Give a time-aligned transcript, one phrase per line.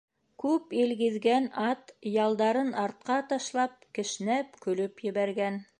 [0.43, 5.65] Күп ил гиҙгән Ат ялдарын артҡа ташлап, кешнәп-көлөп ебәргән: